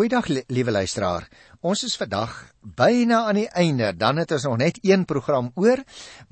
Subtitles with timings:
[0.00, 1.28] Goeiedag liewe luisteraar.
[1.60, 2.30] Ons is vandag
[2.64, 3.90] byna aan die einde.
[3.92, 5.82] Dan het ons nog net een program oor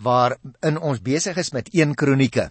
[0.00, 2.46] waarin ons besig is met 1 Kronieke.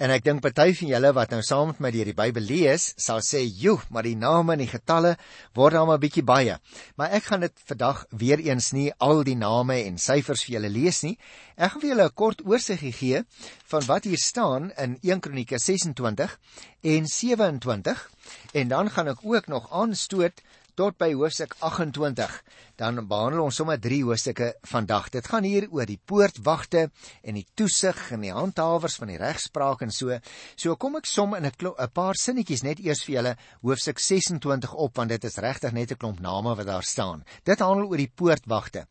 [0.00, 2.94] En ek dink party van julle wat nou saam met my deur die Bybel lees,
[2.96, 5.18] sal sê, "Joe, maar die name en die getalle
[5.52, 6.56] word dan maar bietjie baie."
[6.96, 10.70] Maar ek gaan dit vandag weer eens nie al die name en syfers vir julle
[10.70, 11.18] lees nie.
[11.58, 13.24] Ek gaan vir julle 'n kort oorsiggie gee
[13.66, 16.38] van wat hier staan in 1 Kronieke 26
[16.80, 18.10] en 27
[18.54, 20.40] en dan gaan ek ook nog aanstoot
[20.78, 22.32] tot by hoofstuk 28.
[22.78, 25.10] Dan behandel ons sommer drie hoofstukke vandag.
[25.14, 26.88] Dit gaan hier oor die poortwagte
[27.22, 30.18] en die toesig en die handhawers van die regspraak en so.
[30.56, 34.96] So kom ek som in 'n paar sinnetjies net eers vir julle hoofstuk 26 op
[34.96, 37.24] want dit is regtig net 'n klomp name wat daar staan.
[37.44, 38.86] Dit handel oor die poortwagte.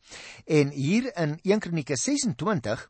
[0.48, 2.90] En hier in 1 Kronieke 26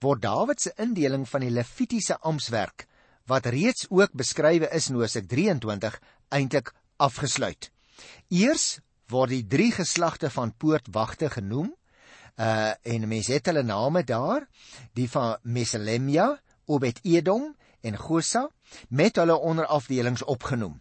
[0.00, 2.86] word Dawid se indeling van die Levitiese amptswerk
[3.26, 7.70] wat reeds ook beskrywe is in Hosea 23 eintlik afgesluit.
[8.28, 11.72] Eers word die drie geslagte van poortwagte genoem.
[12.40, 14.46] Uh en mense het hulle name daar,
[14.94, 16.40] die van Meselemia,
[16.70, 18.48] Obed-Edom en Gosa
[18.88, 20.80] met hulle onderafdelings opgenoem.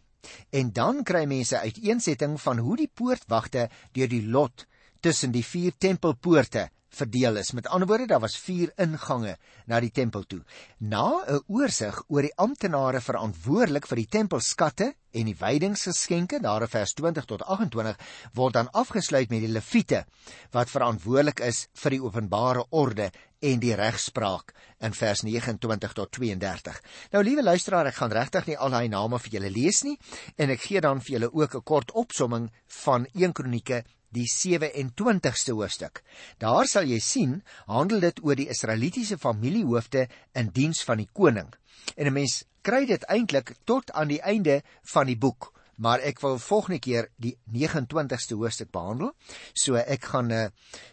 [0.50, 4.66] En dan kry mense uiteensetting van hoe die poortwagte deur die lot
[5.00, 7.52] tussen die vier tempelpoorte verdeel is.
[7.52, 10.42] Met ander woorde, daar was 4 ingange na die tempel toe.
[10.78, 16.68] Na 'n oorsig oor die amptenare verantwoordelik vir die tempelskatte en die wydingsgeskenke, daar in
[16.68, 17.98] vers 20 tot 28,
[18.34, 20.06] word dan afgesluit met die leviete
[20.52, 24.54] wat verantwoordelik is vir die openbare orde en die regspraak
[24.84, 26.82] in vers 29 tot 32.
[27.12, 29.98] Nou liewe luisteraar, ek gaan regtig nie al daai name vir julle lees nie
[30.38, 32.52] en ek gee dan vir julle ook 'n kort opsomming
[32.84, 33.84] van 1 Kronieke
[34.16, 36.04] die 27ste hoofstuk.
[36.38, 41.54] Daar sal jy sien, handel dit oor die Israelitiese familiehoofde in diens van die koning.
[41.96, 44.62] En 'n mens kry dit eintlik tot aan die einde
[44.94, 49.14] van die boek, maar ek wil volgende keer die 29ste hoofstuk behandel.
[49.54, 50.46] So ek gaan uh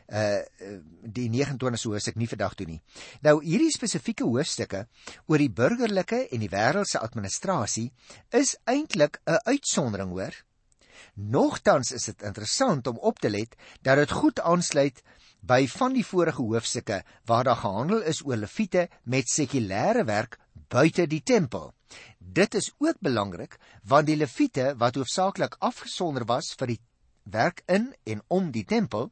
[0.07, 0.43] uh
[1.03, 2.83] die 29ste hoofstuk nie vandag doen nie.
[3.27, 4.87] Nou hierdie spesifieke hoofstukke
[5.27, 7.91] oor die burgerlike en die wêreldse administrasie
[8.31, 10.46] is eintlik 'n uitsondering hoor.
[11.17, 15.01] Nogtans is dit interessant om op te let dat dit goed aansluit
[15.41, 20.37] by van die vorige hoofstukke waar daar gehandel is oor leviete met sekulêre werk
[20.69, 21.73] buite die tempel.
[22.19, 23.57] Dit is ook belangrik
[23.89, 26.81] want die leviete wat hoofsaaklik afgesonder was vir die
[27.25, 29.11] werk in en om die tempel,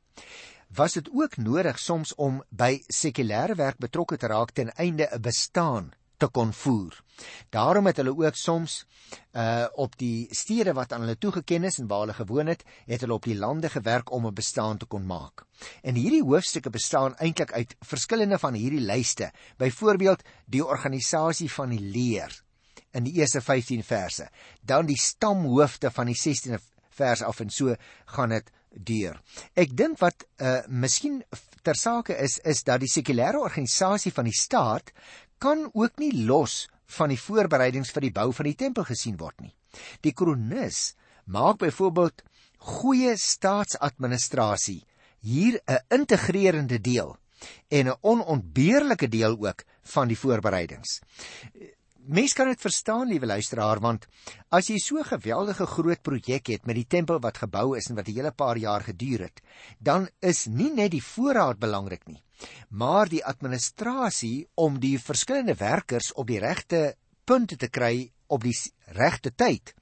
[0.69, 5.23] was dit ook nodig soms om by sekulêre werk betrokke te raak ten einde 'n
[5.23, 7.03] bestaan te kon voer.
[7.51, 8.85] Daarom het hulle ook soms
[9.33, 13.01] uh op die stede wat aan hulle toegeken is en waar hulle gewoon het, het
[13.01, 15.45] hulle op die lande gewerk om 'n bestaan te kon maak.
[15.83, 19.33] En hierdie hoofstukke bestaan eintlik uit verskillende van hierdie lyste.
[19.57, 22.43] Byvoorbeeld die organisasie van die leer
[22.91, 24.29] in die eerste 15 verse,
[24.61, 29.21] dan die stamhoofde van die 16de vers af en so gaan dit deur.
[29.55, 31.23] Ek dink wat uh miskien
[31.65, 34.91] ter sake is is dat die sekulêre organisasie van die staat
[35.45, 36.65] kan ook nie los
[36.97, 39.53] van die voorbereidings vir die bou van die tempel gesien word nie.
[40.01, 40.95] Die kronikus
[41.27, 42.23] maak byvoorbeeld
[42.65, 44.81] goeie staatsadministrasie
[45.21, 47.17] hier 'n integrerende deel
[47.69, 51.01] en 'n onontbeerlike deel ook van die voorbereidings.
[52.05, 54.03] Mens kan dit verstaan, liewe luisteraar, want
[54.53, 57.97] as jy so 'n geweldige groot projek het met die tempel wat gebou is en
[57.97, 59.41] wat 'n hele paar jaar geduur het,
[59.79, 62.23] dan is nie net die voorraad belangrik nie,
[62.69, 68.57] maar die administrasie om die verskillende werkers op die regte punte te kry op die
[68.87, 69.75] regte tyd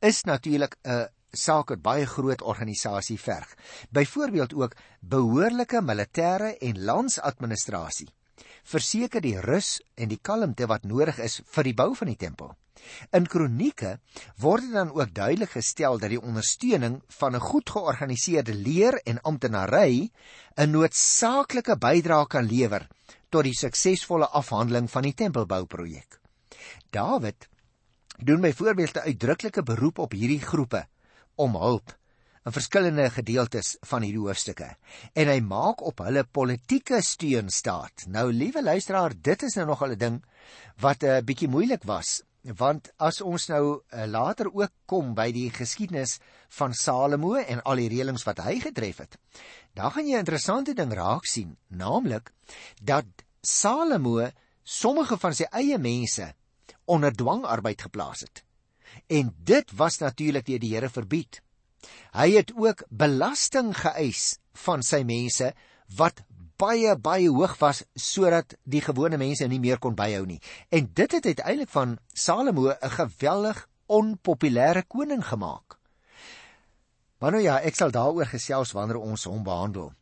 [0.00, 3.54] is natuurlik 'n saak wat baie groot organisasie verg.
[3.90, 8.14] Byvoorbeeld ook behoorlike militêre en landsadministrasie
[8.64, 12.54] verseker die rus en die kalmte wat nodig is vir die bou van die tempel.
[13.16, 13.98] In kronieke
[14.42, 19.20] word dit dan ook duidelik gestel dat die ondersteuning van 'n goed georganiseerde leer en
[19.22, 20.10] amptenary
[20.56, 22.88] 'n noodsaaklike bydrae kan lewer
[23.30, 26.20] tot die suksesvolle afhandeling van die tempelbouprojek.
[26.90, 27.48] Dawid
[28.18, 30.86] doen byvoorbeeld 'n uitdruklike beroep op hierdie groepe
[31.34, 31.96] om hulp
[32.44, 34.68] in verskillende gedeeltes van hierdie hoofstukke
[35.14, 38.04] en hy maak op hulle politieke steun staat.
[38.06, 40.22] Nou liewe luisteraar, dit is nou nog 'n ding
[40.80, 45.30] wat 'n uh, bietjie moeilik was want as ons nou uh, later ook kom by
[45.32, 46.18] die geskiedenis
[46.58, 49.16] van Salomo en al die reëlings wat hy getref het,
[49.74, 52.32] dan gaan jy 'n interessante ding raak sien, naamlik
[52.82, 53.06] dat
[53.40, 54.30] Salomo
[54.62, 56.34] sommige van sy eie mense
[56.84, 58.44] onder dwangarbeid geplaas het.
[59.08, 61.40] En dit was natuurlik deur die Here verbied.
[62.12, 65.52] Hy het ook belasting geëis van sy mense
[65.96, 66.22] wat
[66.56, 70.40] baie baie hoog was sodat die gewone mense nie meer kon byhou nie.
[70.70, 75.78] En dit het uiteindelik van Salomo 'n geweldig onpopulêre koning gemaak.
[77.18, 79.92] Maar nou ja, ek sal daaroor gesels wanneer ons hom behandel.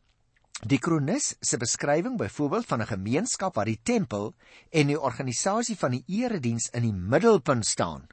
[0.63, 4.33] Die kronikus se beskrywing byvoorbeeld van 'n gemeenskap waar die tempel
[4.71, 8.07] en die organisasie van die erediens in die middelpunt staan,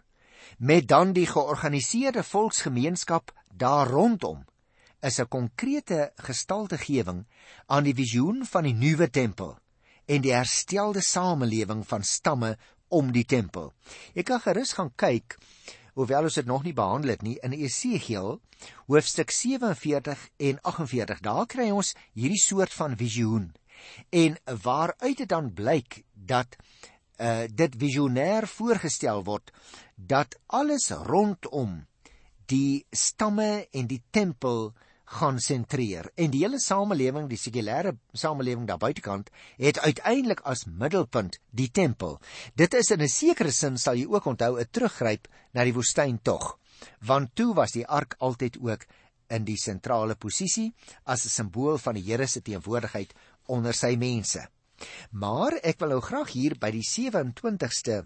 [0.59, 4.45] met dan die georganiseerde volksgemeenskap daar rondom,
[5.01, 7.27] is 'n konkrete gestaltegewing
[7.67, 9.59] aan die visioen van die nuwe tempel
[10.07, 12.59] en die herstelde samelewing van stamme
[12.89, 13.73] om die tempel.
[14.15, 15.39] Ek kan gerus gaan kyk
[15.95, 18.39] hoewel ons dit nog nie behandel het nie in Esegiel
[18.87, 23.51] hoofstuk 47 en 48 daar kry ons hierdie soort van visioen
[24.11, 26.57] en waaruit dit dan blyk dat
[27.21, 29.53] uh, dit visionêr voorgestel word
[29.97, 31.83] dat alles rondom
[32.51, 34.73] die stamme en die tempel
[35.11, 36.07] gaan sentreer.
[36.15, 42.21] En die hele samelewing die sekulêre samelewing daar buitekant het uiteindelik as middelpunt die tempel.
[42.55, 46.19] Dit is in 'n sekere sin sal jy ook onthou 'n teruggryp na die woestyn
[46.23, 46.59] tog
[47.01, 48.87] want toe was die ark altyd ook
[49.31, 50.73] in die sentrale posisie
[51.05, 53.15] as 'n simbool van die Here se teenwoordigheid
[53.47, 54.49] onder sy mense
[55.11, 58.03] maar ek wil nou graag hier by die 27ste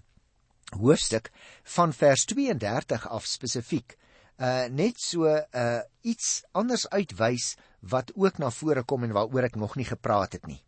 [0.80, 1.30] hoofstuk
[1.76, 3.96] van vers 32 af spesifiek
[4.38, 9.56] uh net so uh iets anders uitwys wat ook na vore kom en waaroor ek
[9.56, 10.62] nog nie gepraat het nie.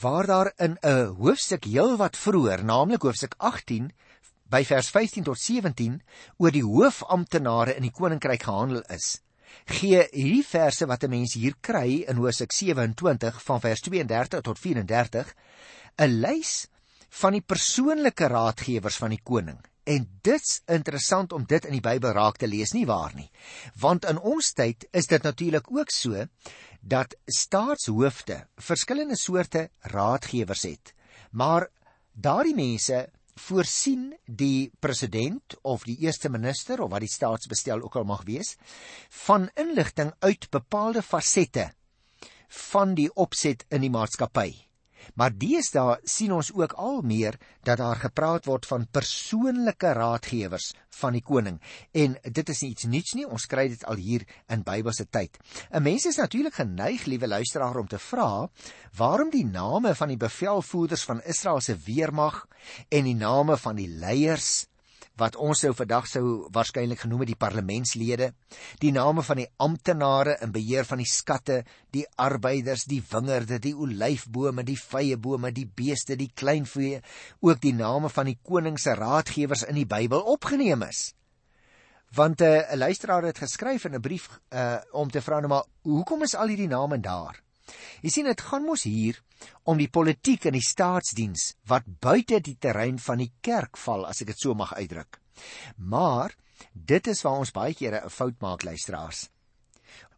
[0.00, 3.92] Waar daar in 'n hoofstuk heelwat vroeër, naamlik hoofstuk 18
[4.50, 6.02] by vers 15 tot 17
[6.38, 9.22] oor die hoofamptenare in die koninkryk gehandel is,
[9.66, 14.58] gee hierdie verse wat 'n mens hier kry in hoofstuk 27 van vers 32 tot
[14.58, 15.34] 34
[15.98, 16.66] 'n lys
[17.08, 22.14] van die persoonlike raadgewers van die koning En dit's interessant om dit in die Bybel
[22.14, 23.28] raak te lees nie waar nie.
[23.82, 26.26] Want in ons tyd is dit natuurlik ook so
[26.80, 30.94] dat staatshoofde verskillende soorte raadgewers het.
[31.30, 31.66] Maar
[32.12, 33.08] daardie mense
[33.42, 38.54] voorsien die president of die eerste minister of wat die staatsbestel ook al mag wees
[39.26, 41.70] van inligting uit bepaalde fasette
[42.70, 44.71] van die opset in die maatskappy.
[45.14, 51.12] Maar deesdae sien ons ook al meer dat daar gepraat word van persoonlike raadgewers van
[51.16, 51.60] die koning.
[51.92, 55.38] En dit is nie iets nuuts nie, ons kry dit al hier in Bybelse tyd.
[55.70, 58.48] 'n Mens is natuurlik geneig, liewe luisteraar, om te vra,
[58.96, 62.46] waarom die name van die bevelvoerders van Israel se weermag
[62.88, 64.66] en die name van die leiers
[65.20, 66.24] wat ons sou vandag sou
[66.54, 68.32] waarskynlik genoem het die parlementslede,
[68.80, 71.62] die name van die amptenare in beheer van die skatte,
[71.92, 77.02] die arbeiders, die wingerde, die olyfbome, die vyebome, die beeste, die kleinvee,
[77.40, 81.12] ook die name van die koning se raadgewers in die Bybel opgeneem is.
[82.12, 85.48] Want eh, 'n uh, luisteraar het geskryf in 'n brief uh, om te vra nou
[85.48, 87.42] maar hoekom is al hierdie name daar?
[88.02, 89.18] Jy sien dit gaan mos hier
[89.64, 94.22] om die politiek en die staatsdiens wat buite die terrein van die kerk val as
[94.22, 95.20] ek dit so mag uitdruk.
[95.76, 96.34] Maar
[96.72, 99.28] dit is waar ons baie kere 'n fout maak luisteraars.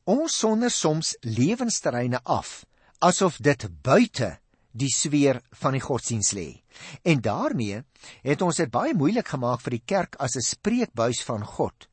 [0.04, 2.64] Ons sonder soms lewensterreine af
[3.00, 4.38] asof dit buite
[4.74, 6.62] die sfeer van die godsdiens lê.
[7.02, 7.82] En daarmee
[8.22, 11.88] het ons dit baie moeilik gemaak vir die kerk as 'n spreekbuis van God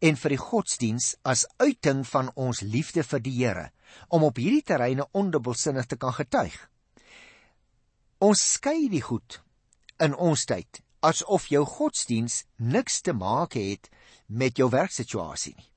[0.00, 3.70] en vir die godsdiens as uiting van ons liefde vir die Here
[4.08, 6.56] om op hierdie terreine ondubbelsinnig te kan getuig.
[8.18, 9.40] Ons skei die goed
[10.02, 13.90] in ons tyd asof jou godsdiens niks te maak het
[14.26, 15.70] met jou werksituasie nie.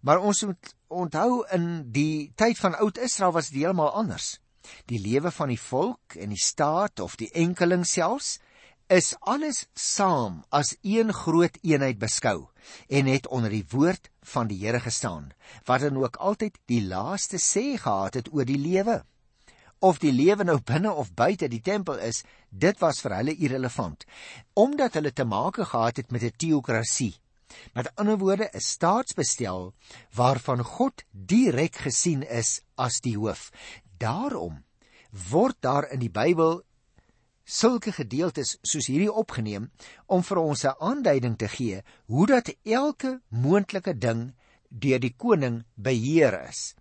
[0.00, 4.38] Maar ons moet onthou in die tyd van oud Israel was dit heeltemal anders.
[4.86, 8.38] Die lewe van die volk en die staat of die enkeling selfs
[8.88, 12.48] is alles saam as een groot eenheid beskou
[12.88, 15.26] en het onder die woord van die Here gestaan
[15.68, 19.02] wat dan ook altyd die laaste sê gehad het oor die lewe?
[19.84, 24.06] Of die lewe nou binne of buite die tempel is dit was vir hulle irrelevant
[24.56, 27.14] omdat hulle te maak gehad het met 'n teokrasie
[27.76, 29.74] met ander woorde 'n staatsbestel
[30.14, 33.50] waarvan God direk gesien is as die hoof.
[33.98, 34.64] Daarom
[35.30, 36.62] word daar in die Bybel
[37.48, 39.70] sulke gedeeltes soos hierdie opgeneem
[40.06, 44.34] om vir ons 'n aanduiding te gee hoe dat elke moontlike ding
[44.68, 46.74] deur die koning beheer is.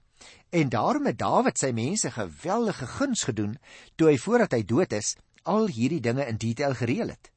[0.51, 3.57] En daarom het Dawid sy mense geweldige guns gedoen
[3.95, 7.31] toe hy voordat hy dood is al hierdie dinge in detail gereël het.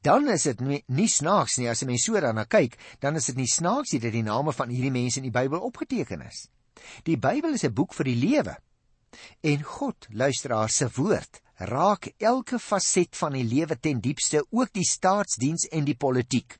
[0.00, 3.36] Dan is dit nie, snaaks nie as 'n mens so daarna kyk, dan is dit
[3.36, 6.48] nie snaaks nie dat die name van hierdie mense in die Bybel opgeteken is.
[7.04, 8.56] Die Bybel is 'n boek vir die lewe.
[9.40, 14.86] En God, luisteraar se woord, raak elke faset van die lewe ten diepste, ook die
[14.86, 16.56] staatsdiens en die politiek.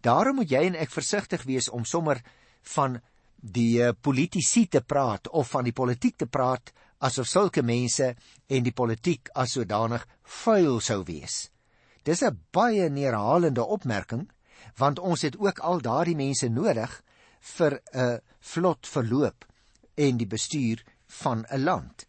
[0.00, 2.22] Daarom moet jy en ek versigtig wees om sommer
[2.74, 3.00] van
[3.36, 6.72] die eh, politici te praat of van die politiek te praat
[7.04, 8.14] asof sulke mense
[8.48, 10.06] en die politiek as sodanig
[10.44, 11.50] vuil sou wees.
[12.04, 14.30] Dis 'n baie neerhalende opmerking
[14.78, 17.02] want ons het ook al daardie mense nodig
[17.56, 19.44] vir 'n vlot verloop
[19.96, 22.06] en die bestuur van 'n land.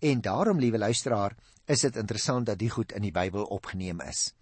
[0.00, 1.36] En daarom, liewe luisteraar,
[1.66, 4.32] is dit interessant dat die goed in die Bybel opgeneem is.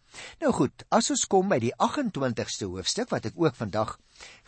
[0.41, 3.97] Nou goed, as ons kom by die 28ste hoofstuk wat ek ook vandag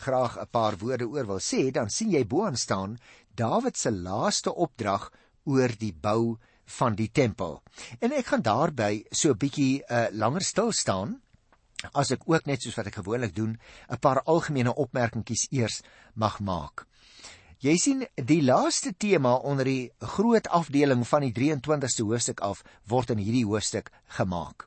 [0.05, 2.99] graag 'n paar woorde oor wil sê, dan sien jy bo-aan staan
[3.35, 5.13] Dawid se laaste opdrag
[5.45, 6.39] oor die bou
[6.79, 7.63] van die tempel.
[8.01, 11.21] En ek gaan daarby so 'n bietjie uh, langer stil staan
[11.93, 13.59] as ek ook net soos wat ek gewoonlik doen,
[13.91, 15.83] 'n paar algemene opmerkingies eers
[16.15, 16.87] mag maak.
[17.65, 23.15] Jy sien, die laaste tema onder die groot afdeling van die 23ste hoofstuk af word
[23.15, 24.67] in hierdie hoofstuk gemaak.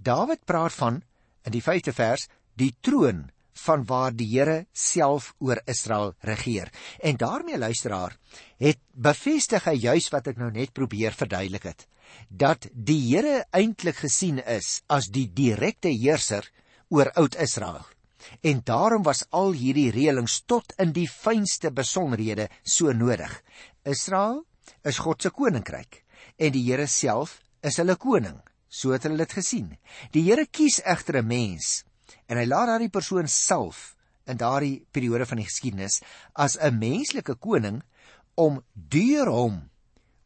[0.00, 1.02] Dawid praat van
[1.44, 2.24] in die 5de vers
[2.56, 3.26] die troon
[3.66, 6.72] van waar die Here self oor Israel regeer.
[6.98, 8.16] En daarmee luisteraar,
[8.58, 11.86] het bevestig hy juis wat ek nou net probeer verduidelik het,
[12.28, 16.48] dat die Here eintlik gesien is as die direkte heerser
[16.88, 17.84] oor Oud-Israel.
[18.42, 23.32] En daarom was al hierdie reëlings tot in die fynste besonderhede so nodig.
[23.84, 24.44] Israel
[24.84, 26.02] is God se koninkryk
[26.36, 28.40] en die Here self is hulle koning.
[28.68, 29.74] So het hulle dit gesien.
[30.12, 31.84] Die Here kies egter 'n mens
[32.28, 33.94] en hy laat daardie persoon self
[34.26, 36.00] in daardie periode van die geskiedenis
[36.32, 37.82] as 'n menslike koning
[38.34, 39.70] om deur hom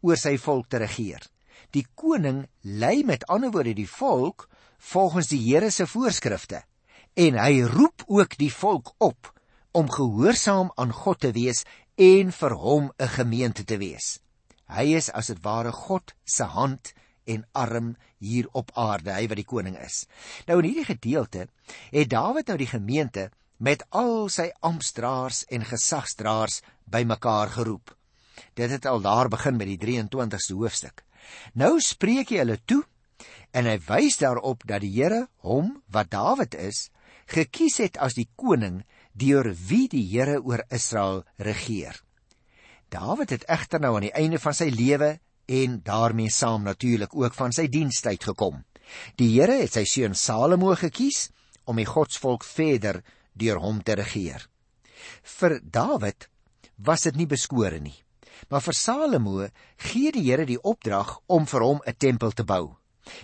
[0.00, 1.22] oor sy volk te regeer.
[1.70, 6.62] Die koning lei met ander woorde die volk volgens die Here se voorskrifte
[7.18, 9.32] en hy roep ook die volk op
[9.74, 11.64] om gehoorsaam aan God te wees
[11.98, 14.20] en vir hom 'n gemeente te wees.
[14.68, 16.92] Hy is as dit ware God se hand
[17.26, 20.06] en arm hier op aarde, hy wat die koning is.
[20.46, 21.48] Nou in hierdie gedeelte
[21.90, 27.96] het Dawid nou die gemeente met al sy amptdraers en gesagsdraers bymekaar geroep.
[28.54, 31.04] Dit het al daar begin met die 23ste hoofstuk.
[31.54, 32.84] Nou spreek hy hulle toe
[33.50, 36.90] en hy wys daarop dat die Here hom wat Dawid is
[37.28, 38.82] gekies het as die koning
[39.12, 41.96] deur wie die Here oor Israel regeer.
[42.88, 45.18] Dawid het egter nou aan die einde van sy lewe
[45.48, 48.62] en daarmee saam natuurlik ook van sy dienstyd gekom.
[49.20, 51.28] Die Here het sy seun Salomo gekies
[51.68, 53.02] om die godsvolk verder
[53.36, 54.48] deur hom te regeer.
[55.22, 56.28] Vir Dawid
[56.76, 57.96] was dit nie beskore nie.
[58.48, 59.46] Maar vir Salomo
[59.90, 62.77] gee die Here die opdrag om vir hom 'n tempel te bou.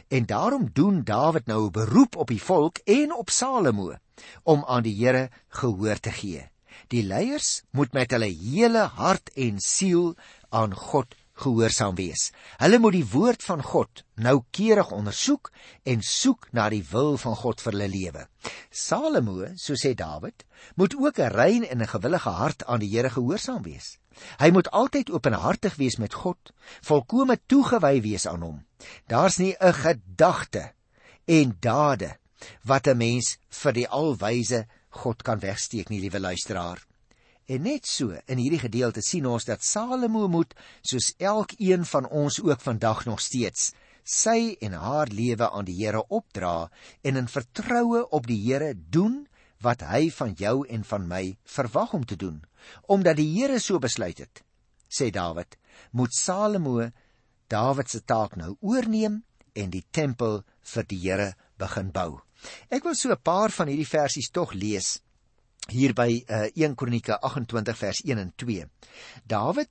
[0.08, 3.94] En daarom doen Dawid nou 'n beroep op die volk en op Salomo
[4.42, 6.50] om aan die Here gehoor te gee.
[6.88, 10.14] Die leiers moet met hulle hele hart en siel
[10.48, 12.30] aan God gehoorsaam wees.
[12.62, 15.50] Hulle moet die woord van God noukeurig ondersoek
[15.82, 18.26] en soek na die wil van God vir hulle lewe.
[18.70, 20.44] Salomo, so sê Dawid,
[20.76, 23.98] moet ook 'n rein en 'n gewillige hart aan die Here gehoorsaam wees.
[24.38, 28.64] Hy moet altyd openhartig wees met God, volkome toegewy wees aan hom.
[29.06, 30.72] Daar's nie 'n gedagte
[31.24, 32.16] en dade
[32.62, 36.86] wat 'n mens vir die alwyse God kan wegsteek nie, liewe luisteraar.
[37.46, 42.40] En net so in hierdie gedeelte sien ons dat Salomo moet soos elkeen van ons
[42.42, 43.72] ook vandag nog steeds
[44.04, 46.70] sy en haar lewe aan die Here opdra
[47.02, 49.24] en in vertroue op die Here doen
[49.64, 52.42] wat hy van jou en van my verwag om te doen
[52.88, 54.40] omdat die Here so besluit het,
[54.88, 55.56] sê Dawid,
[55.92, 56.80] moet Salomo
[57.48, 59.22] Dawid se taak nou oorneem
[59.54, 60.42] en die tempel
[60.74, 62.20] vir die Here begin bou.
[62.70, 65.00] Ek wil so 'n paar van hierdie versies tog lees
[65.68, 68.66] hier by uh, 1 Kronieke 28 vers 1 en 2.
[69.24, 69.70] Dawid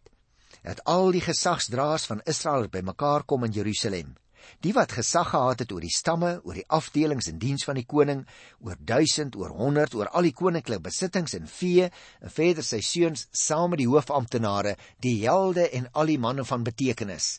[0.63, 4.15] het al die gesagsdraers van Israel bymekaar kom in Jerusalem
[4.63, 7.85] Die wat gesag gehad het oor die stamme, oor die afdelings in diens van die
[7.87, 8.23] koning,
[8.63, 11.89] oor 1000, oor 100, oor al die koninklike besittings en vee,
[12.21, 16.65] en verder sy seuns saam met die hoofamptenare, die helde en al die manne van
[16.67, 17.37] betekenis.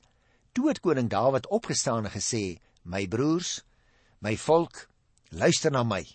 [0.54, 3.64] Toe het koning Dawid opgestaan en gesê: "My broers,
[4.22, 4.86] my volk,
[5.28, 6.06] luister na my.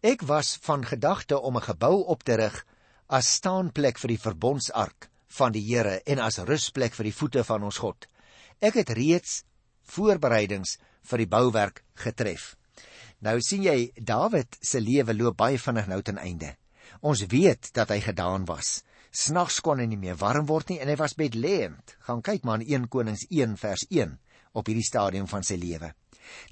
[0.00, 2.64] Ek was van gedagte om 'n gebou op te rig
[3.06, 7.62] as staanplek vir die verbondsark van die Here en as rusplek vir die voete van
[7.62, 8.06] ons God.
[8.60, 9.44] Ek het reeds
[9.82, 12.56] voorbereidings vir die bouwerk getref.
[13.20, 16.56] Nou sien jy Dawid se lewe loop baie vinnig nou ten einde.
[17.00, 18.82] Ons weet dat hy gedaan was.
[19.10, 21.96] Snags kon hy nie meer warm word nie en hy was bedlêend.
[22.06, 24.18] Gaan kyk maar in 1 Konings 1 vers 1
[24.52, 25.92] op hierdie stadium van sy lewe.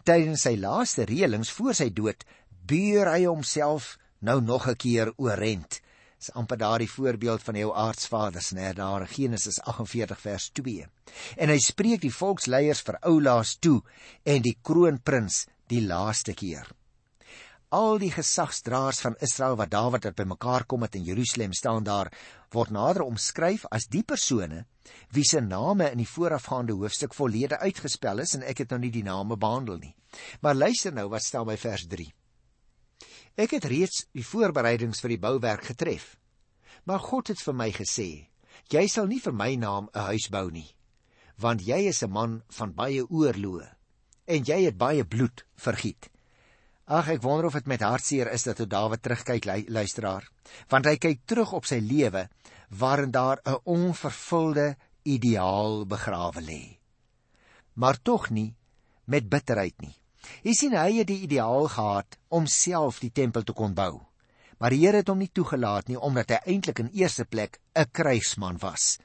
[0.09, 2.25] Tydens sy laaste reëlings voor sy dood,
[2.67, 5.81] buur hy homself nou nog 'n keer oorent
[6.21, 10.87] is amper daardie voorbeeld van jou aardsvaders nê daar Genesis 48 vers 2
[11.37, 13.83] en hy spreek die volksleiers vir oulaas toe
[14.25, 16.73] en die kroonprins die laaste keer
[17.69, 22.13] al die gesagsdraers van Israel wat Dawid het bymekaar kom het in Jerusalem staan daar
[22.51, 24.67] word nader omskryf as die persone
[25.11, 28.93] wie se name in die voorafgaande hoofstuk volledig uitgespel is en ek het nou nie
[28.95, 29.95] die name behandel nie
[30.41, 31.87] maar luister nou wat staan by vers
[33.37, 36.15] Ek het reeds die voorbereidings vir die bouwerk getref.
[36.89, 38.29] Maar God het vir my gesê:
[38.73, 40.73] "Jy sal nie vir my naam 'n huis bou nie,
[41.37, 43.69] want jy is 'n man van baie oorloë
[44.27, 46.09] en jy het baie bloed vergiet."
[46.87, 50.23] Ag, ek wonder of dit met hartseer is dat Dawid terugkyk, luisteraar,
[50.71, 52.29] want hy kyk terug op sy lewe
[52.79, 56.79] waarin daar 'n onvervulde ideaal begrawe lê.
[57.75, 58.55] Maar tog nie
[59.05, 59.97] met bitterheid nie.
[60.43, 64.07] Jy sien hy het die ideaal gehad om self die tempel te kon bou.
[64.59, 67.91] Maar die Here het hom nie toegelaat nie omdat hy eintlik in eerste plek 'n
[67.91, 68.99] krygsman was.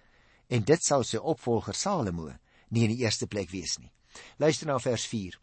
[0.50, 2.32] En dit sal sy opvolger Salomo
[2.70, 3.92] nie in die eerste plek wees nie.
[4.38, 5.40] Luister na vers 4.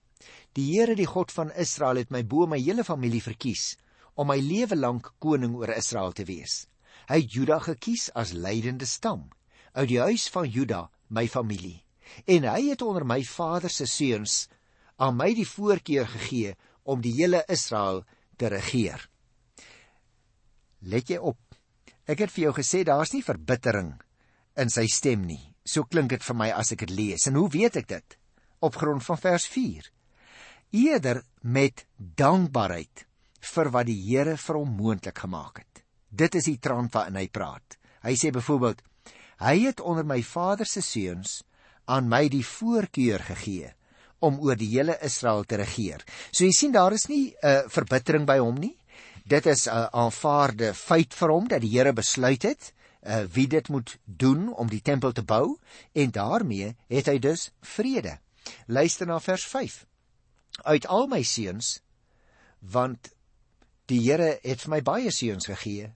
[0.59, 3.77] Die Here, die God van Israel, het my bo my hele familie verkies
[4.19, 6.67] om my lewe lank koning oor Israel te wees.
[7.09, 9.29] Hy het Juda gekies as leidende stam
[9.79, 11.85] uit die huis van Juda, my familie.
[12.27, 14.49] En hy het onder my vader se seuns
[14.99, 18.03] aan my die voorkeur gegee om die hele Israel
[18.41, 19.05] te regeer.
[20.81, 21.39] Let jy op.
[22.09, 23.93] Ek het vir jou gesê daar's nie verbittering
[24.59, 25.43] in sy stem nie.
[25.69, 27.29] So klink dit vir my as ek dit lees.
[27.29, 28.19] En hoe weet ek dit?
[28.65, 29.93] Op grond van vers 4.
[30.71, 33.07] Eerder met dankbaarheid
[33.55, 35.83] vir wat die Here vir hom moontlik gemaak het.
[36.11, 37.79] Dit is die trant waarin hy praat.
[38.05, 38.83] Hy sê byvoorbeeld:
[39.41, 41.43] Hy het onder my vader se seuns
[41.87, 43.73] aan my die voorkeur gegee
[44.21, 46.05] om oor die hele Israel te regeer.
[46.33, 48.77] So jy sien daar is nie 'n uh, verbittering by hom nie.
[49.25, 52.73] Dit is 'n uh, aanvaarde feit vir hom dat die Here besluit het
[53.07, 55.57] uh, wie dit moet doen om die tempel te bou
[55.93, 58.19] en daarmee het hy dus vrede.
[58.67, 59.88] Luister na vers 5.
[60.65, 61.79] Uit al my seuns
[62.61, 63.13] want
[63.89, 65.93] die Here het vir my baie seuns gegee,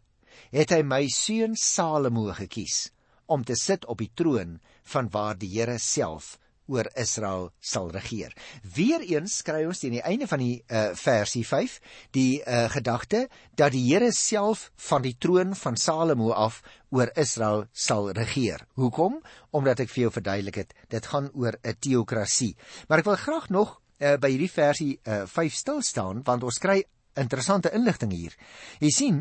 [0.52, 2.90] het hy my seun Salomo gekies
[3.26, 4.60] om te sit op die troon
[4.94, 6.36] van waar die Here self
[6.70, 8.32] oor Israel sal regeer.
[8.62, 11.74] Weereens kry ons teen die einde van die uh, versie 5
[12.16, 13.26] die uh, gedagte
[13.58, 16.62] dat die Here self van die troon van Salomo af
[16.94, 18.64] oor Israel sal regeer.
[18.78, 19.20] Hoekom?
[19.50, 22.54] Omdat ek vir jou verduidelik het, dit gaan oor 'n teokrasie.
[22.88, 26.58] Maar ek wil graag nog uh, by hierdie versie uh, 5 stil staan want ons
[26.58, 26.82] kry
[27.18, 28.34] interessante inligting hier.
[28.80, 29.18] Jy sien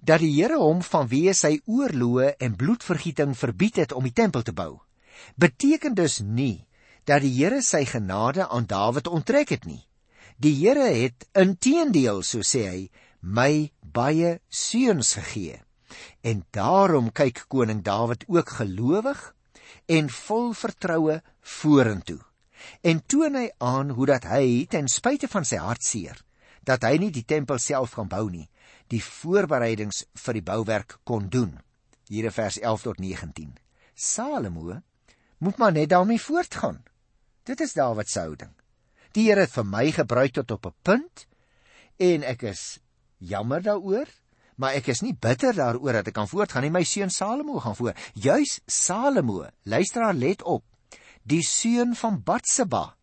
[0.00, 4.54] dat die Here hom vanweë sy oorloë en bloedvergieting verbied het om die tempel te
[4.56, 4.78] bou.
[5.36, 6.66] Beteken dus nie
[7.04, 9.82] dat die Here sy genade aan Dawid onttrek het nie.
[10.36, 12.80] Die Here het inteendeel, so sê hy,
[13.20, 15.60] my baie seuns gegee.
[16.26, 19.20] En daarom kyk koning Dawid ook gelowig
[19.86, 22.20] en vol vertroue vorentoe.
[22.82, 26.22] En toon hy aan hoe dat hy ten spyte van sy hartseer
[26.66, 28.48] dat hy nie die tempel self gaan bou nie,
[28.90, 31.54] die voorbereidings vir die bouwerk kon doen.
[32.10, 33.54] Hier in vers 11 tot 19.
[33.94, 34.80] Salomo
[35.38, 36.82] moet maar net daarmee voortgaan.
[37.46, 38.52] Dit is Dawid se houding.
[39.14, 41.26] Die Here het vir my gebruik tot op 'n punt
[41.98, 42.78] en ek is
[43.18, 44.06] jammer daaroor,
[44.56, 46.70] maar ek is nie bitter daaroor dat ek kan voortgaan nie.
[46.70, 47.94] My seun Salomo gaan voor.
[48.14, 50.64] Juis Salomo, luisteraar let op.
[51.26, 52.94] Die seun van Batseba,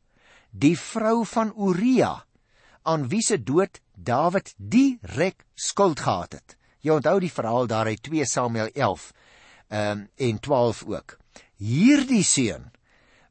[0.51, 2.23] die vrou van Uria,
[2.87, 6.55] aan wie se dood Dawid direk skuld gehad het.
[6.83, 9.11] Jy onthou die verhaal daar uit 2 Samuel 11
[9.73, 11.17] ehm um, en 12 ook.
[11.57, 12.71] Hierdie seun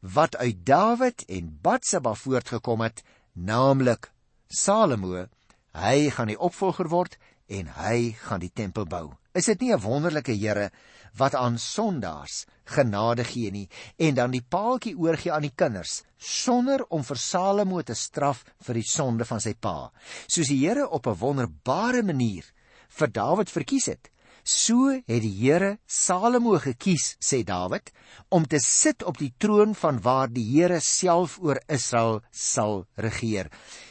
[0.00, 3.02] wat uit Dawid en Batseba voortgekom het,
[3.32, 4.10] naamlik
[4.48, 5.26] Salomo,
[5.72, 9.12] hy gaan die opvolger word en hy gaan die tempel bou.
[9.34, 10.70] Is dit nie 'n wonderlike Here
[11.16, 16.84] wat aan sondaars genade gee nie en dan die paaltjie oorgie aan die kinders sonder
[16.88, 19.92] om vir Salomo te straf vir die sonde van sy pa,
[20.26, 22.44] soos die Here op 'n wonderbare manier
[22.88, 24.12] vir Dawid verkies het
[24.44, 27.92] So het die Here Salomo gekies, sê Dawid,
[28.28, 33.50] om te sit op die troon van waar die Here self oor Israel sal regeer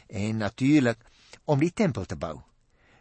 [0.09, 0.99] en natuurlik
[1.45, 2.41] om die tempel te bou.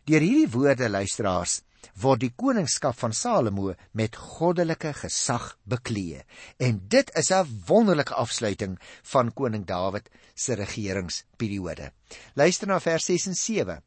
[0.06, 1.62] Deur hierdie woorde luisteraars
[2.02, 6.24] word die koningskap van Salomo met goddelike gesag beklee
[6.58, 8.78] en dit is 'n wonderlike afsluiting
[9.12, 11.92] van koning Dawid se regeringsperiode.
[12.34, 13.82] Luister na vers 6 en 7.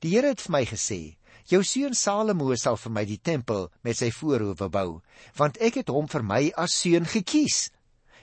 [0.00, 3.96] Die Here het vir my gesê: Jou seun Salomo sal vir my die tempel met
[3.96, 5.02] sy voorhoewe bou,
[5.36, 7.70] want ek het hom vir my as seun gekies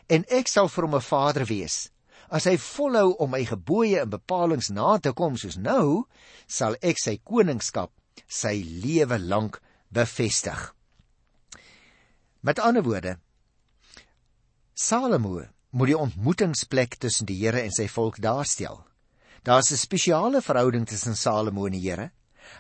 [0.09, 1.89] en ek sal vir hom 'n vader wees.
[2.29, 6.07] As hy volhou om my gebooie en bepalinge na te kom soos nou,
[6.47, 7.91] sal ek sy koningskap
[8.27, 9.59] sy lewe lank
[9.93, 10.73] bevestig.
[12.41, 13.17] Met ander woorde,
[14.73, 18.83] Salomo moet die ontmoetingsplek tussen die Here en sy volk daarstel.
[19.43, 22.11] Daar's 'n spesiale verhouding tussen Salomo en die Here.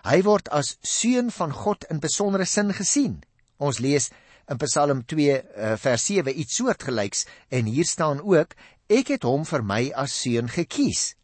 [0.03, 3.23] Hy word as seun van God in besondere sin gesien.
[3.57, 4.09] Ons lees
[4.49, 8.55] in Psalm 2 uh, eh, vers 7 iets soortgelyks en hier staan ook
[8.89, 11.15] ek het hom vir my as seun gekies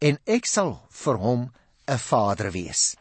[0.00, 1.50] en ek sal vir hom
[1.88, 2.96] 'n vader wees.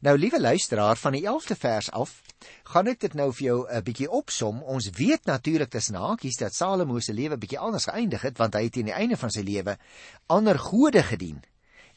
[0.00, 2.22] Nou liewe luisteraar van die 11de vers af,
[2.64, 4.62] gaan ek dit nou vir jou 'n bietjie opsom.
[4.62, 8.62] Ons weet natuurlik tussen hakies dat Salomo se lewe bietjie anders geëindig het want hy
[8.62, 9.78] het teen die einde van sy lewe
[10.26, 11.42] ander gode gedien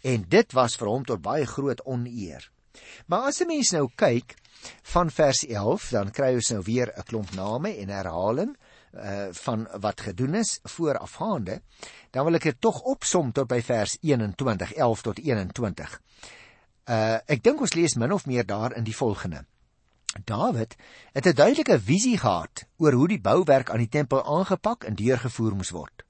[0.01, 2.51] en dit was vir hom tot baie groot oneer.
[3.07, 4.35] Maar as 'n mens nou kyk
[4.81, 8.55] van vers 11, dan kry ons nou weer 'n klomp name en herhaling
[8.93, 11.61] uh van wat gedoen is voorafgaande,
[12.11, 16.01] dan wil ek dit tog opsom tot by vers 21, 11 tot 21.
[16.85, 19.45] Uh ek dink ons lees min of meer daar in die volgende.
[20.23, 20.75] Dawid
[21.13, 25.55] het 'n duidelike visie gehad oor hoe die bouwerk aan die tempel aangepak en deurgevoer
[25.55, 26.05] moes word.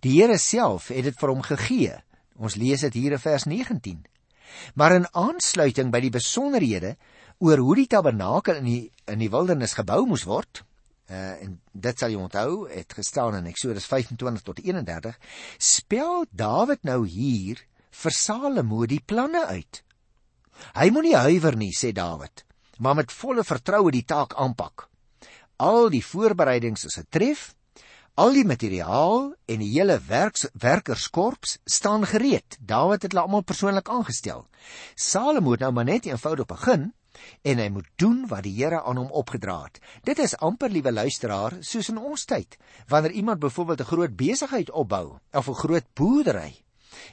[0.00, 2.02] Die Here self het dit vir hom gegee.
[2.36, 4.06] Ons lees dit hier in vers 19.
[4.74, 6.96] Maar in aansluiting by die besonderhede
[7.38, 10.64] oor hoe die tabernakel in die in die wildernis gebou moes word,
[11.10, 15.18] uh, en dit sal jy onthou, het gestaan in Eksodus 25 tot 31,
[15.58, 17.58] spel Dawid nou hier
[17.90, 19.82] vir Salomo die planne uit.
[20.74, 22.44] Hy moenie huiwer nie, sê Dawid,
[22.78, 24.88] maar met volle vertroue die taak aanpak.
[25.60, 27.50] Al die voorbereidings is getref,
[28.20, 32.56] al die materiaal en die hele werks, werkerskorps staan gereed.
[32.60, 34.46] Dawid het hulle almal persoonlik aangestel.
[34.94, 36.90] Salomo het nou maar net eenvoudig begin
[37.44, 39.80] en hy moet doen wat die Here aan hom opgedra het.
[40.04, 42.56] Dit is amper liewe luisteraar soos in ons tyd,
[42.88, 46.62] wanneer iemand byvoorbeeld 'n groot besigheid opbou of 'n groot boerdery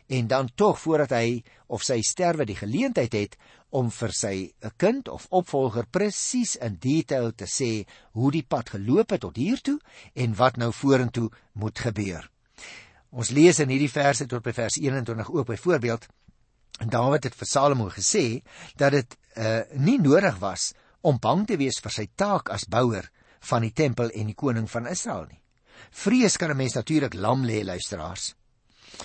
[0.08, 3.38] en dan tog voordat hy of sy sterwe die geleentheid het
[3.70, 8.70] om vir sy 'n kind of opvolger presies in detail te sê hoe die pad
[8.70, 9.80] geloop het tot hier toe
[10.14, 12.30] en wat nou vorentoe moet gebeur.
[13.12, 16.08] Ons lees in hierdie verse tot by vers 21 ook byvoorbeeld
[16.78, 18.42] En Dawid het vir Salomo gesê
[18.78, 23.10] dat dit uh nie nodig was om bang te wees vir sy taak as bouer
[23.50, 25.42] van die tempel en die koning van Israel nie.
[25.92, 28.36] Vrees kan 'n mens natuurlik lam lê luisteraars.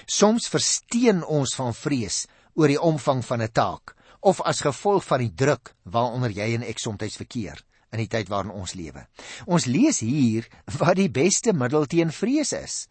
[0.07, 5.19] Soms versteen ons van vrees oor die omvang van 'n taak of as gevolg van
[5.19, 9.07] die druk waaronder jy en ek soms verkeer in die tyd waarin ons lewe.
[9.47, 12.89] Ons lees hier wat die beste middel teen vrees is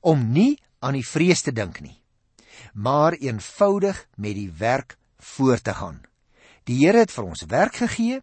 [0.00, 2.02] om nie aan die vrees te dink nie
[2.72, 6.02] maar eenvoudig met die werk voort te gaan.
[6.64, 8.20] Die Here het vir ons werk gegee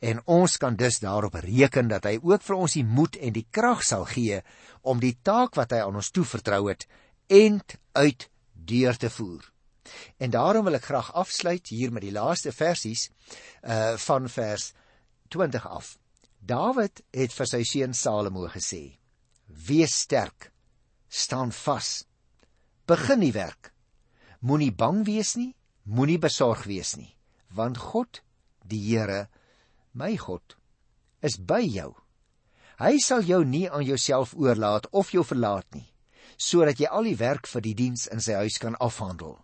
[0.00, 3.46] en ons kan dus daarop reken dat hy ook vir ons die moed en die
[3.50, 4.40] krag sal gee
[4.82, 6.86] om die taak wat hy aan ons toevertrou het
[7.28, 9.46] end uit deur te voer.
[10.16, 13.08] En daarom wil ek graag afsluit hier met die laaste versies
[13.62, 14.72] uh van vers
[15.32, 15.96] 20 af.
[16.38, 18.98] Dawid het vir sy seun Salomo gesê:
[19.46, 20.52] "Wees sterk,
[21.08, 22.04] staan vas.
[22.86, 23.72] Begin die werk
[24.38, 25.50] Moenie bang wees nie,
[25.82, 27.10] moenie besorg wees nie,
[27.50, 28.20] want God,
[28.62, 29.26] die Here,
[29.98, 30.54] my God,
[31.26, 31.90] is by jou.
[32.78, 35.88] Hy sal jou nie aan jouself oorlaat of jou verlaat nie,
[36.38, 39.34] sodat jy al die werk vir die diens in sy huis kan afhandel.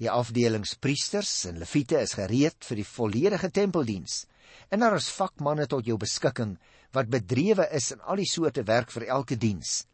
[0.00, 4.24] Die afdelingspriesters en leviete is gereed vir die volledige tempeldiens
[4.72, 6.56] en daar is vakmanne tot jou beskikking
[6.96, 9.84] wat bedrywe is in al die soorte werk vir elke diens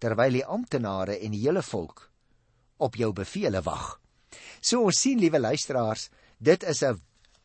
[0.00, 2.06] terwyl die amptenare en die hele volk
[2.80, 3.98] op jou bevele wag.
[4.60, 7.00] So ons sien liewe luisteraars, dit is 'n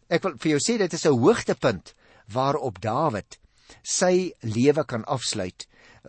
[0.10, 1.94] ek wil vir jou sê dit is 'n hoogtepunt
[2.28, 3.40] waarop Dawid
[3.84, 5.68] sy lewe kan afsluit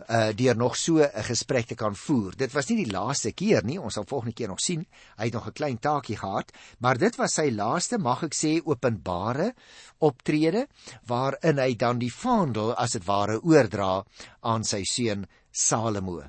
[0.09, 2.35] uh deur nog so 'n gesprek te kan voer.
[2.35, 4.85] Dit was nie die laaste keer nie, ons sal volgende keer nog sien.
[5.17, 8.61] Hy het nog 'n klein taakie gehad, maar dit was sy laaste, mag ek sê,
[8.65, 9.53] openbare
[9.99, 10.67] optrede
[11.05, 14.03] waarin hy dan die vaandel as dit ware oordra
[14.41, 16.23] aan sy seun Salomo.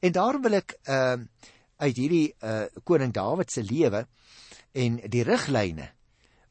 [0.00, 1.16] En daarom wil ek uh
[1.82, 4.06] uit hierdie uh, koning Dawid se lewe
[4.72, 5.88] en die riglyne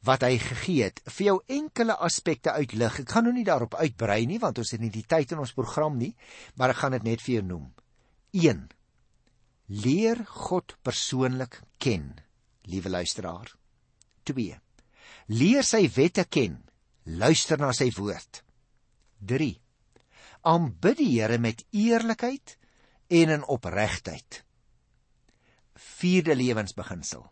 [0.07, 3.01] wat hy gegee het vir jou enkele aspekte uitlig.
[3.03, 5.53] Ek gaan nou nie daarop uitbrei nie want ons het nie die tyd in ons
[5.53, 6.13] program nie,
[6.55, 7.67] maar ek gaan dit net vir jou noem.
[8.33, 8.67] 1.
[9.85, 12.13] Leer God persoonlik ken,
[12.67, 13.53] liewe luisteraar.
[14.27, 14.59] 2.
[15.37, 16.59] Leer sy wette ken.
[17.05, 18.43] Luister na sy woord.
[19.25, 19.51] 3.
[20.49, 22.57] Aanbid die Here met eerlikheid
[23.11, 24.41] en in opregtheid
[25.81, 27.25] vierde lewensbeginsel.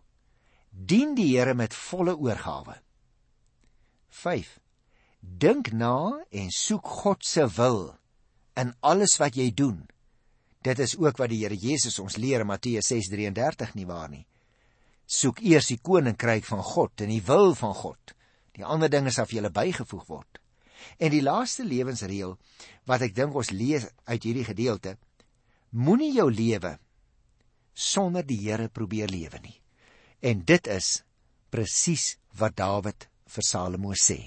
[0.70, 2.76] Dien die Here met volle oorgawe.
[4.10, 4.60] 5.
[5.20, 7.96] Dink na en soek God se wil
[8.60, 9.84] in alles wat jy doen.
[10.62, 14.26] Dit is ook wat die Here Jesus ons leer in Matteus 6:33 nie waar nie.
[15.06, 18.14] Soek eers die koninkryk van God en die wil van God.
[18.54, 20.40] Die ander dinge sal vir julle bygevoeg word.
[21.00, 22.38] En die laaste lewensreël
[22.86, 24.98] wat ek dink ons lees uit hierdie gedeelte,
[25.72, 26.78] moenie jou lewe
[27.74, 29.59] sonder die Here probeer lewe nie.
[30.20, 30.88] En dit is
[31.50, 34.20] presies wat Dawid vir Salomo sê.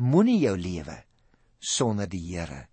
[0.00, 0.96] Moenie jou lewe
[1.60, 2.66] sonder die Here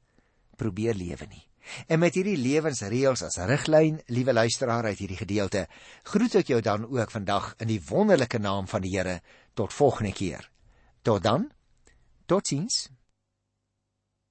[0.56, 1.44] probeer lewe nie.
[1.88, 5.66] En met hierdie lewensreëls as riglyn, liewe luisteraar uit hierdie gedeelte,
[6.08, 9.20] groet ek jou dan ook vandag in die wonderlike naam van die Here
[9.56, 10.48] tot volgende keer.
[11.04, 11.50] Tot dan.
[12.28, 12.88] Totsiens.